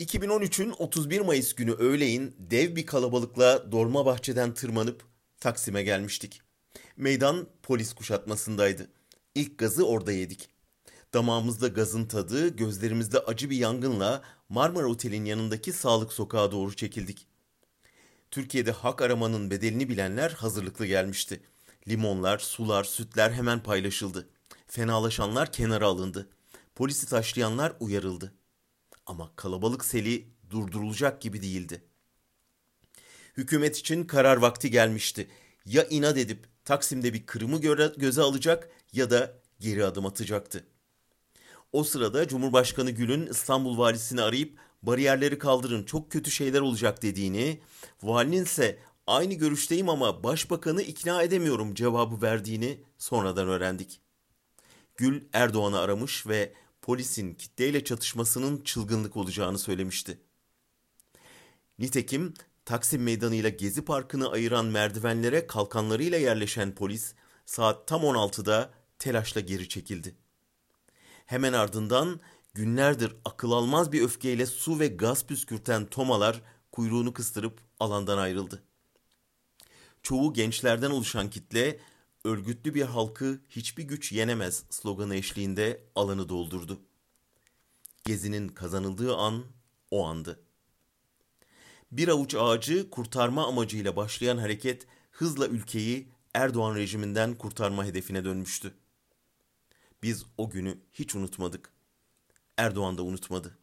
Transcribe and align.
2013'ün 0.00 0.74
31 0.78 1.20
Mayıs 1.20 1.54
günü 1.54 1.72
öğleyin 1.72 2.36
dev 2.38 2.76
bir 2.76 2.86
kalabalıkla 2.86 3.72
Dolmabahçe'den 3.72 4.54
tırmanıp 4.54 5.04
Taksim'e 5.40 5.82
gelmiştik. 5.82 6.42
Meydan 6.96 7.46
polis 7.62 7.92
kuşatmasındaydı. 7.94 8.90
İlk 9.34 9.58
gazı 9.58 9.86
orada 9.86 10.12
yedik. 10.12 10.48
Damağımızda 11.14 11.68
gazın 11.68 12.06
tadı, 12.06 12.56
gözlerimizde 12.56 13.18
acı 13.18 13.50
bir 13.50 13.56
yangınla 13.56 14.22
Marmara 14.48 14.86
Otel'in 14.86 15.24
yanındaki 15.24 15.72
sağlık 15.72 16.12
sokağa 16.12 16.52
doğru 16.52 16.76
çekildik. 16.76 17.26
Türkiye'de 18.30 18.72
hak 18.72 19.02
aramanın 19.02 19.50
bedelini 19.50 19.88
bilenler 19.88 20.30
hazırlıklı 20.30 20.86
gelmişti. 20.86 21.40
Limonlar, 21.88 22.38
sular, 22.38 22.84
sütler 22.84 23.30
hemen 23.30 23.62
paylaşıldı. 23.62 24.28
Fenalaşanlar 24.66 25.52
kenara 25.52 25.86
alındı. 25.86 26.28
Polisi 26.74 27.06
taşlayanlar 27.06 27.72
uyarıldı. 27.80 28.34
Ama 29.06 29.32
kalabalık 29.36 29.84
seli 29.84 30.28
durdurulacak 30.50 31.22
gibi 31.22 31.42
değildi. 31.42 31.84
Hükümet 33.36 33.78
için 33.78 34.04
karar 34.04 34.36
vakti 34.36 34.70
gelmişti. 34.70 35.28
Ya 35.66 35.84
inat 35.84 36.18
edip 36.18 36.46
Taksim'de 36.64 37.12
bir 37.12 37.26
kırımı 37.26 37.60
göze 37.96 38.22
alacak 38.22 38.70
ya 38.92 39.10
da 39.10 39.38
geri 39.60 39.84
adım 39.84 40.06
atacaktı. 40.06 40.66
O 41.72 41.84
sırada 41.84 42.28
Cumhurbaşkanı 42.28 42.90
Gül'ün 42.90 43.26
İstanbul 43.26 43.78
valisini 43.78 44.22
arayıp 44.22 44.58
bariyerleri 44.82 45.38
kaldırın 45.38 45.84
çok 45.84 46.10
kötü 46.10 46.30
şeyler 46.30 46.60
olacak 46.60 47.02
dediğini, 47.02 47.60
valinin 48.02 48.44
ise 48.44 48.78
aynı 49.06 49.34
görüşteyim 49.34 49.88
ama 49.88 50.24
başbakanı 50.24 50.82
ikna 50.82 51.22
edemiyorum 51.22 51.74
cevabı 51.74 52.22
verdiğini 52.22 52.80
sonradan 52.98 53.48
öğrendik. 53.48 54.00
Gül 54.96 55.22
Erdoğan'ı 55.32 55.78
aramış 55.78 56.26
ve 56.26 56.54
polisin 56.84 57.34
kitleyle 57.34 57.84
çatışmasının 57.84 58.60
çılgınlık 58.64 59.16
olacağını 59.16 59.58
söylemişti. 59.58 60.20
Nitekim 61.78 62.34
Taksim 62.64 63.02
Meydanı 63.02 63.34
ile 63.34 63.50
Gezi 63.50 63.84
Parkı'nı 63.84 64.30
ayıran 64.30 64.66
merdivenlere 64.66 65.46
kalkanlarıyla 65.46 66.18
yerleşen 66.18 66.74
polis 66.74 67.14
saat 67.46 67.88
tam 67.88 68.02
16'da 68.02 68.70
telaşla 68.98 69.40
geri 69.40 69.68
çekildi. 69.68 70.14
Hemen 71.26 71.52
ardından 71.52 72.20
günlerdir 72.54 73.16
akıl 73.24 73.52
almaz 73.52 73.92
bir 73.92 74.02
öfkeyle 74.02 74.46
su 74.46 74.80
ve 74.80 74.86
gaz 74.86 75.26
püskürten 75.26 75.86
tomalar 75.86 76.42
kuyruğunu 76.72 77.12
kıstırıp 77.12 77.60
alandan 77.80 78.18
ayrıldı. 78.18 78.62
Çoğu 80.02 80.32
gençlerden 80.32 80.90
oluşan 80.90 81.30
kitle 81.30 81.80
örgütlü 82.24 82.74
bir 82.74 82.82
halkı 82.82 83.40
hiçbir 83.48 83.82
güç 83.84 84.12
yenemez 84.12 84.64
sloganı 84.70 85.16
eşliğinde 85.16 85.84
alanı 85.94 86.28
doldurdu. 86.28 86.80
Gezinin 88.04 88.48
kazanıldığı 88.48 89.16
an 89.16 89.44
o 89.90 90.06
andı. 90.06 90.40
Bir 91.92 92.08
avuç 92.08 92.34
ağacı 92.34 92.90
kurtarma 92.90 93.46
amacıyla 93.46 93.96
başlayan 93.96 94.38
hareket 94.38 94.86
hızla 95.10 95.46
ülkeyi 95.46 96.08
Erdoğan 96.34 96.74
rejiminden 96.74 97.34
kurtarma 97.34 97.84
hedefine 97.84 98.24
dönmüştü. 98.24 98.74
Biz 100.02 100.24
o 100.38 100.50
günü 100.50 100.78
hiç 100.92 101.14
unutmadık. 101.14 101.70
Erdoğan 102.56 102.98
da 102.98 103.02
unutmadı. 103.02 103.58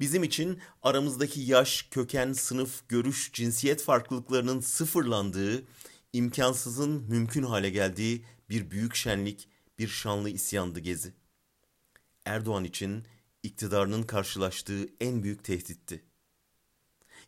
Bizim 0.00 0.22
için 0.22 0.60
aramızdaki 0.82 1.40
yaş, 1.40 1.82
köken, 1.90 2.32
sınıf, 2.32 2.88
görüş, 2.88 3.32
cinsiyet 3.32 3.82
farklılıklarının 3.82 4.60
sıfırlandığı, 4.60 5.64
imkansızın 6.12 6.90
mümkün 7.08 7.42
hale 7.42 7.70
geldiği 7.70 8.24
bir 8.50 8.70
büyük 8.70 8.94
şenlik, 8.94 9.48
bir 9.78 9.88
şanlı 9.88 10.30
isyandı 10.30 10.80
Gezi. 10.80 11.14
Erdoğan 12.24 12.64
için 12.64 13.04
iktidarının 13.42 14.02
karşılaştığı 14.02 14.88
en 15.00 15.22
büyük 15.22 15.44
tehditti. 15.44 16.04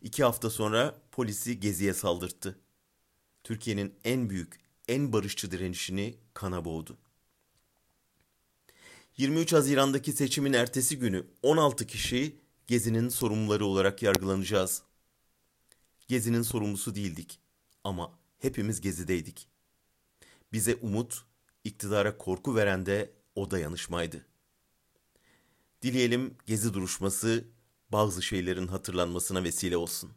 İki 0.01 0.23
hafta 0.23 0.49
sonra 0.49 1.01
polisi 1.11 1.59
Gezi'ye 1.59 1.93
saldırttı. 1.93 2.59
Türkiye'nin 3.43 3.93
en 4.03 4.29
büyük, 4.29 4.59
en 4.87 5.13
barışçı 5.13 5.51
direnişini 5.51 6.17
kana 6.33 6.65
boğdu. 6.65 6.97
23 9.17 9.53
Haziran'daki 9.53 10.13
seçimin 10.13 10.53
ertesi 10.53 10.99
günü 10.99 11.27
16 11.43 11.87
kişi 11.87 12.35
Gezi'nin 12.67 13.09
sorumluları 13.09 13.65
olarak 13.65 14.01
yargılanacağız. 14.01 14.83
Gezi'nin 16.07 16.41
sorumlusu 16.41 16.95
değildik 16.95 17.39
ama 17.83 18.20
hepimiz 18.41 18.81
Gezi'deydik. 18.81 19.47
Bize 20.53 20.75
umut, 20.75 21.25
iktidara 21.63 22.17
korku 22.17 22.55
veren 22.55 22.85
de 22.85 23.13
o 23.35 23.51
dayanışmaydı. 23.51 24.25
Dileyelim 25.81 26.35
Gezi 26.45 26.73
duruşması 26.73 27.45
bazı 27.91 28.21
şeylerin 28.21 28.67
hatırlanmasına 28.67 29.43
vesile 29.43 29.77
olsun. 29.77 30.11